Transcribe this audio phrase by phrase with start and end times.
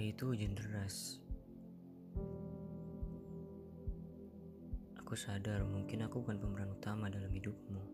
[0.00, 1.20] Hari itu hujan deras.
[4.96, 7.84] Aku sadar mungkin aku bukan pemeran utama dalam hidupmu.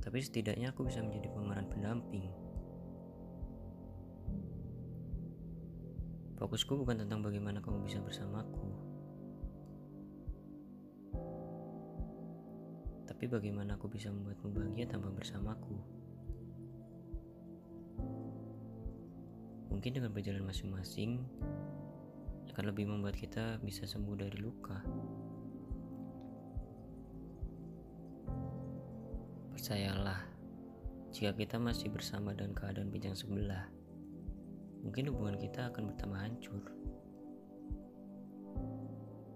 [0.00, 2.32] Tapi setidaknya aku bisa menjadi pemeran pendamping.
[6.40, 8.72] Fokusku bukan tentang bagaimana kamu bisa bersamaku.
[13.04, 15.99] Tapi bagaimana aku bisa membuatmu bahagia tanpa bersamaku.
[19.80, 21.24] Mungkin dengan berjalan masing-masing
[22.52, 24.76] akan lebih membuat kita bisa sembuh dari luka.
[29.56, 30.20] Percayalah,
[31.16, 33.72] jika kita masih bersama dengan keadaan bincang sebelah,
[34.84, 36.60] mungkin hubungan kita akan bertambah hancur.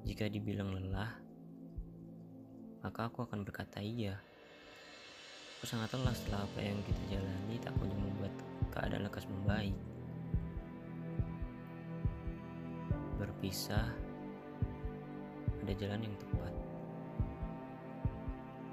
[0.05, 1.25] Jika dibilang lelah,
[2.85, 4.21] maka aku akan berkata iya.
[5.57, 8.37] Aku sangat lelah setelah apa yang kita jalani tak kunjung membuat
[8.77, 9.73] keadaan lekas membaik.
[13.45, 13.93] Berpisah,
[15.61, 16.49] ada jalan yang tepat.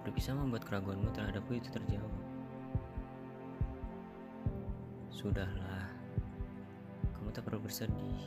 [0.07, 2.07] Berpisah membuat keraguanmu terhadapku itu terjawab.
[5.11, 5.91] Sudahlah,
[7.11, 8.23] kamu tak perlu bersedih.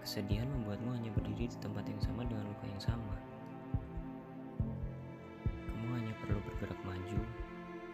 [0.00, 3.16] Kesedihan membuatmu hanya berdiri di tempat yang sama dengan luka yang sama.
[5.68, 7.20] Kamu hanya perlu bergerak maju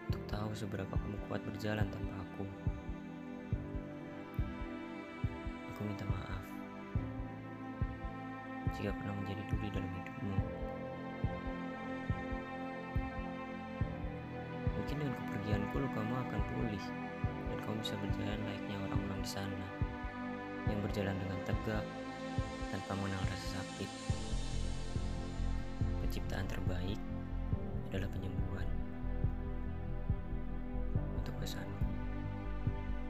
[0.07, 2.47] untuk tahu seberapa kamu kuat berjalan tanpa aku.
[8.77, 10.37] Jika pernah menjadi duri dalam hidupmu.
[14.73, 16.85] Mungkin dengan kepergianku lukamu akan pulih
[17.49, 19.65] dan kamu bisa berjalan layaknya orang-orang di sana
[20.67, 21.85] yang berjalan dengan tegak
[22.73, 23.89] tanpa mengenal rasa sakit.
[26.03, 26.99] Penciptaan terbaik
[27.93, 28.67] adalah penyembuhan.
[31.21, 31.85] Untuk pesanku,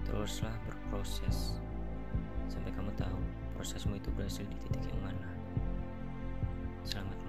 [0.04, 1.58] teruslah berproses
[2.52, 3.20] sampai kamu tahu
[3.58, 5.43] prosesmu itu berhasil di titik yang mana.
[6.86, 7.23] 真的。